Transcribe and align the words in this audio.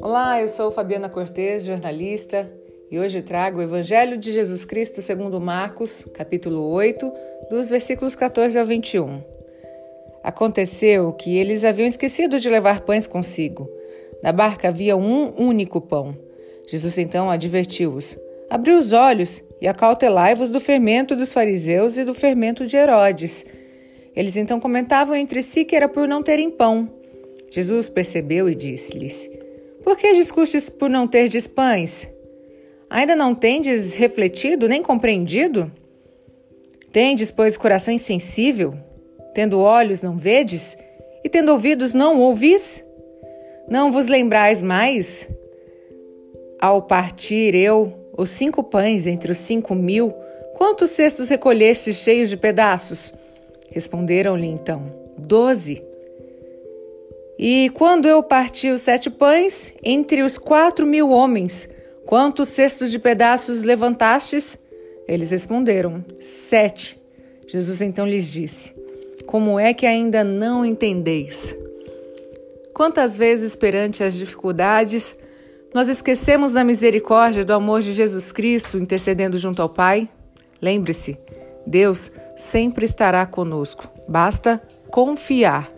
Olá, 0.00 0.40
eu 0.40 0.48
sou 0.48 0.70
Fabiana 0.70 1.08
Cortez, 1.08 1.64
jornalista, 1.64 2.50
e 2.90 2.98
hoje 2.98 3.22
trago 3.22 3.58
o 3.58 3.62
Evangelho 3.62 4.16
de 4.16 4.32
Jesus 4.32 4.64
Cristo 4.64 5.02
segundo 5.02 5.40
Marcos, 5.40 6.04
capítulo 6.14 6.70
8, 6.70 7.12
dos 7.50 7.70
versículos 7.70 8.14
14 8.14 8.58
ao 8.58 8.66
21. 8.66 9.22
Aconteceu 10.22 11.12
que 11.12 11.36
eles 11.36 11.64
haviam 11.64 11.88
esquecido 11.88 12.40
de 12.40 12.48
levar 12.48 12.80
pães 12.82 13.06
consigo. 13.06 13.68
Na 14.22 14.32
barca 14.32 14.68
havia 14.68 14.96
um 14.96 15.34
único 15.36 15.80
pão. 15.80 16.16
Jesus 16.66 16.96
então 16.98 17.30
advertiu-os: 17.30 18.16
Abriu 18.48 18.76
os 18.76 18.92
olhos 18.92 19.42
e 19.60 19.68
acautelai-vos 19.68 20.50
do 20.50 20.60
fermento 20.60 21.16
dos 21.16 21.32
fariseus 21.32 21.96
e 21.98 22.04
do 22.04 22.14
fermento 22.14 22.66
de 22.66 22.76
Herodes. 22.76 23.44
Eles 24.14 24.36
então 24.36 24.60
comentavam 24.60 25.14
entre 25.14 25.42
si 25.42 25.64
que 25.64 25.76
era 25.76 25.88
por 25.88 26.06
não 26.06 26.22
terem 26.22 26.50
pão. 26.50 26.88
Jesus 27.50 27.88
percebeu 27.88 28.48
e 28.48 28.54
disse-lhes: 28.54 29.30
por 29.82 29.96
que 29.96 30.12
discutes 30.12 30.68
por 30.68 30.88
não 30.88 31.08
terdes 31.08 31.46
pães? 31.46 32.08
Ainda 32.88 33.16
não 33.16 33.34
tendes 33.34 33.96
refletido 33.96 34.68
nem 34.68 34.80
compreendido? 34.80 35.72
Tendes, 36.92 37.30
pois, 37.30 37.56
coração 37.56 37.92
insensível? 37.92 38.74
Tendo 39.34 39.58
olhos, 39.58 40.02
não 40.02 40.16
vedes? 40.16 40.76
E 41.24 41.28
tendo 41.28 41.50
ouvidos, 41.50 41.94
não 41.94 42.20
ouvis? 42.20 42.84
Não 43.68 43.90
vos 43.90 44.06
lembrais 44.06 44.62
mais? 44.62 45.26
Ao 46.60 46.82
partir 46.82 47.54
eu 47.54 47.92
os 48.16 48.30
cinco 48.30 48.62
pães 48.62 49.06
entre 49.06 49.32
os 49.32 49.38
cinco 49.38 49.74
mil, 49.74 50.12
quantos 50.54 50.90
cestos 50.90 51.28
recolhestes 51.28 51.96
cheios 51.96 52.28
de 52.28 52.36
pedaços? 52.36 53.12
Responderam-lhe 53.72 54.46
então: 54.46 54.84
Doze. 55.18 55.82
E 57.38 57.70
quando 57.70 58.06
eu 58.06 58.22
parti 58.22 58.70
os 58.70 58.82
sete 58.82 59.10
pães 59.10 59.74
entre 59.82 60.22
os 60.22 60.38
quatro 60.38 60.86
mil 60.86 61.10
homens, 61.10 61.68
quantos 62.06 62.50
cestos 62.50 62.90
de 62.90 62.98
pedaços 62.98 63.62
levantastes? 63.62 64.58
Eles 65.08 65.30
responderam: 65.30 66.04
Sete. 66.20 67.00
Jesus 67.48 67.80
então 67.80 68.06
lhes 68.06 68.30
disse: 68.30 68.72
Como 69.26 69.58
é 69.58 69.72
que 69.72 69.86
ainda 69.86 70.22
não 70.22 70.64
entendeis? 70.64 71.56
Quantas 72.74 73.16
vezes, 73.16 73.56
perante 73.56 74.04
as 74.04 74.14
dificuldades, 74.14 75.16
nós 75.74 75.88
esquecemos 75.88 76.52
da 76.52 76.62
misericórdia 76.62 77.44
do 77.44 77.52
amor 77.52 77.80
de 77.80 77.92
Jesus 77.92 78.32
Cristo 78.32 78.78
intercedendo 78.78 79.38
junto 79.38 79.60
ao 79.60 79.68
Pai? 79.68 80.08
Lembre-se, 80.60 81.18
Deus 81.66 82.10
sempre 82.36 82.84
estará 82.84 83.24
conosco, 83.26 83.88
basta 84.08 84.62
confiar. 84.90 85.68